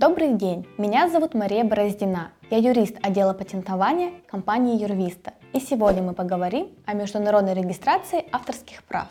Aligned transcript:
Добрый 0.00 0.34
день, 0.34 0.64
меня 0.78 1.08
зовут 1.08 1.34
Мария 1.34 1.64
Бороздина. 1.64 2.30
Я 2.50 2.58
юрист 2.58 2.94
отдела 3.02 3.32
патентования 3.32 4.12
компании 4.28 4.80
Юрвиста. 4.80 5.32
И 5.52 5.58
сегодня 5.58 6.04
мы 6.04 6.14
поговорим 6.14 6.68
о 6.86 6.94
международной 6.94 7.52
регистрации 7.54 8.24
авторских 8.30 8.84
прав. 8.84 9.08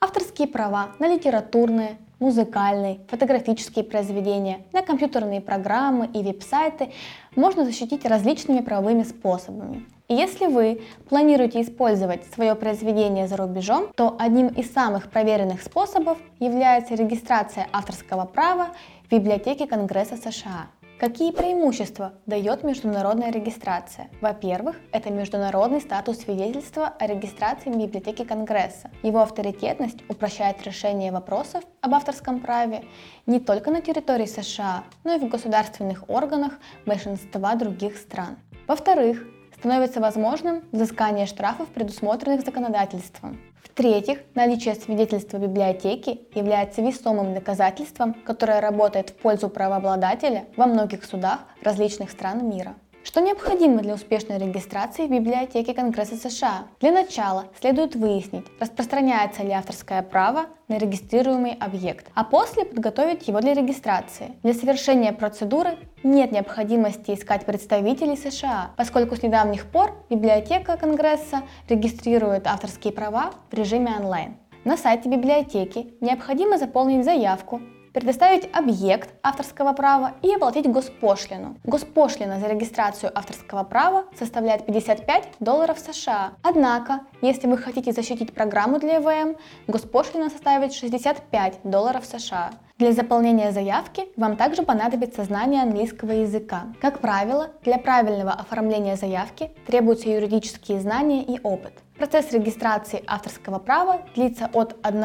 Авторские 0.00 0.48
права 0.48 0.92
на 1.00 1.14
литературные, 1.14 1.98
музыкальные, 2.22 3.00
фотографические 3.08 3.84
произведения, 3.84 4.60
на 4.72 4.82
компьютерные 4.82 5.40
программы 5.40 6.06
и 6.06 6.22
веб-сайты 6.22 6.92
можно 7.34 7.64
защитить 7.64 8.06
различными 8.06 8.60
правовыми 8.60 9.02
способами. 9.02 9.84
И 10.06 10.14
если 10.14 10.46
вы 10.46 10.82
планируете 11.08 11.60
использовать 11.62 12.24
свое 12.32 12.54
произведение 12.54 13.26
за 13.26 13.36
рубежом, 13.36 13.88
то 13.96 14.16
одним 14.20 14.48
из 14.48 14.72
самых 14.72 15.10
проверенных 15.10 15.62
способов 15.62 16.16
является 16.38 16.94
регистрация 16.94 17.66
авторского 17.72 18.24
права 18.24 18.68
в 19.04 19.10
библиотеке 19.10 19.66
Конгресса 19.66 20.16
США. 20.16 20.68
Какие 20.98 21.32
преимущества 21.32 22.12
дает 22.26 22.62
международная 22.62 23.32
регистрация? 23.32 24.08
Во-первых, 24.20 24.76
это 24.92 25.10
международный 25.10 25.80
статус 25.80 26.18
свидетельства 26.18 26.94
о 26.98 27.06
регистрации 27.06 27.70
в 27.70 27.76
библиотеке 27.76 28.24
Конгресса. 28.24 28.90
Его 29.02 29.20
авторитетность 29.20 29.98
упрощает 30.08 30.64
решение 30.64 31.10
вопросов 31.10 31.64
об 31.80 31.94
авторском 31.94 32.38
праве 32.38 32.84
не 33.26 33.40
только 33.40 33.72
на 33.72 33.80
территории 33.80 34.26
США, 34.26 34.84
но 35.02 35.14
и 35.14 35.18
в 35.18 35.28
государственных 35.28 36.08
органах 36.08 36.52
большинства 36.86 37.56
других 37.56 37.96
стран. 37.96 38.38
Во-вторых, 38.68 39.26
становится 39.62 40.00
возможным 40.00 40.64
взыскание 40.72 41.24
штрафов, 41.24 41.68
предусмотренных 41.68 42.44
законодательством. 42.44 43.38
В-третьих, 43.62 44.18
наличие 44.34 44.74
свидетельства 44.74 45.38
библиотеки 45.38 46.22
является 46.34 46.82
весомым 46.82 47.32
доказательством, 47.32 48.12
которое 48.12 48.60
работает 48.60 49.10
в 49.10 49.14
пользу 49.14 49.48
правообладателя 49.48 50.46
во 50.56 50.66
многих 50.66 51.04
судах 51.04 51.38
различных 51.62 52.10
стран 52.10 52.44
мира. 52.50 52.74
Что 53.04 53.20
необходимо 53.20 53.82
для 53.82 53.94
успешной 53.94 54.38
регистрации 54.38 55.08
в 55.08 55.10
библиотеке 55.10 55.74
Конгресса 55.74 56.16
США? 56.16 56.68
Для 56.80 56.92
начала 56.92 57.46
следует 57.60 57.96
выяснить, 57.96 58.46
распространяется 58.60 59.42
ли 59.42 59.50
авторское 59.50 60.02
право 60.02 60.46
на 60.68 60.78
регистрируемый 60.78 61.54
объект, 61.54 62.06
а 62.14 62.22
после 62.22 62.64
подготовить 62.64 63.26
его 63.26 63.40
для 63.40 63.54
регистрации. 63.54 64.36
Для 64.44 64.54
совершения 64.54 65.12
процедуры 65.12 65.78
нет 66.04 66.30
необходимости 66.30 67.12
искать 67.12 67.44
представителей 67.44 68.16
США, 68.16 68.70
поскольку 68.76 69.16
с 69.16 69.22
недавних 69.22 69.66
пор 69.66 69.92
библиотека 70.08 70.76
Конгресса 70.76 71.42
регистрирует 71.68 72.46
авторские 72.46 72.92
права 72.92 73.32
в 73.50 73.54
режиме 73.54 73.96
онлайн. 73.98 74.36
На 74.64 74.76
сайте 74.76 75.08
библиотеки 75.08 75.92
необходимо 76.00 76.56
заполнить 76.56 77.04
заявку 77.04 77.60
предоставить 77.92 78.48
объект 78.52 79.10
авторского 79.22 79.72
права 79.72 80.14
и 80.22 80.34
оплатить 80.34 80.70
госпошлину. 80.70 81.56
Госпошлина 81.64 82.40
за 82.40 82.48
регистрацию 82.48 83.12
авторского 83.14 83.64
права 83.64 84.04
составляет 84.18 84.66
55 84.66 85.28
долларов 85.40 85.78
США. 85.78 86.32
Однако, 86.42 87.00
если 87.20 87.46
вы 87.46 87.58
хотите 87.58 87.92
защитить 87.92 88.32
программу 88.32 88.78
для 88.78 88.98
ЭВМ, 88.98 89.36
госпошлина 89.66 90.30
составит 90.30 90.72
65 90.72 91.60
долларов 91.64 92.04
США. 92.04 92.52
Для 92.82 92.90
заполнения 92.90 93.52
заявки 93.52 94.08
вам 94.16 94.36
также 94.36 94.64
понадобится 94.64 95.22
знание 95.22 95.62
английского 95.62 96.10
языка. 96.10 96.64
Как 96.80 96.98
правило, 96.98 97.50
для 97.62 97.78
правильного 97.78 98.32
оформления 98.32 98.96
заявки 98.96 99.52
требуются 99.68 100.08
юридические 100.08 100.80
знания 100.80 101.22
и 101.22 101.38
опыт. 101.44 101.74
Процесс 101.96 102.32
регистрации 102.32 103.04
авторского 103.06 103.60
права 103.60 104.00
длится 104.16 104.50
от 104.52 104.74
1 104.82 105.00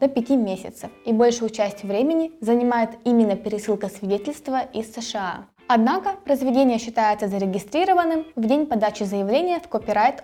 до 0.00 0.08
5 0.08 0.30
месяцев, 0.30 0.90
и 1.06 1.12
большую 1.12 1.50
часть 1.50 1.84
времени 1.84 2.32
занимает 2.40 2.90
именно 3.04 3.36
пересылка 3.36 3.88
свидетельства 3.88 4.62
из 4.62 4.92
США. 4.92 5.46
Однако 5.72 6.16
произведение 6.24 6.80
считается 6.80 7.28
зарегистрированным 7.28 8.26
в 8.34 8.44
день 8.44 8.66
подачи 8.66 9.04
заявления 9.04 9.60
в 9.60 9.68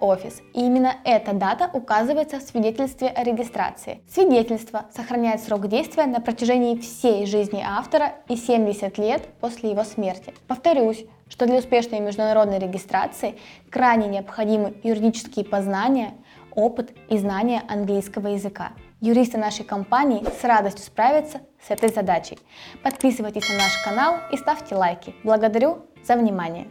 Office, 0.00 0.42
и 0.52 0.58
именно 0.58 0.96
эта 1.04 1.34
дата 1.34 1.70
указывается 1.72 2.40
в 2.40 2.42
свидетельстве 2.42 3.06
о 3.06 3.22
регистрации. 3.22 4.00
Свидетельство 4.12 4.86
сохраняет 4.92 5.40
срок 5.40 5.68
действия 5.68 6.06
на 6.06 6.20
протяжении 6.20 6.76
всей 6.80 7.26
жизни 7.26 7.64
автора 7.64 8.14
и 8.28 8.34
70 8.34 8.98
лет 8.98 9.22
после 9.40 9.70
его 9.70 9.84
смерти. 9.84 10.34
Повторюсь, 10.48 11.04
что 11.28 11.46
для 11.46 11.58
успешной 11.58 12.00
международной 12.00 12.58
регистрации 12.58 13.38
крайне 13.70 14.08
необходимы 14.08 14.74
юридические 14.82 15.44
познания, 15.44 16.14
опыт 16.56 16.90
и 17.08 17.18
знания 17.18 17.62
английского 17.68 18.26
языка. 18.26 18.72
Юристы 19.00 19.36
нашей 19.36 19.64
компании 19.64 20.24
с 20.24 20.42
радостью 20.42 20.84
справятся 20.84 21.42
с 21.60 21.70
этой 21.70 21.90
задачей. 21.90 22.38
Подписывайтесь 22.82 23.46
на 23.50 23.56
наш 23.56 23.76
канал 23.84 24.16
и 24.32 24.38
ставьте 24.38 24.74
лайки. 24.74 25.14
Благодарю 25.22 25.86
за 26.02 26.16
внимание. 26.16 26.70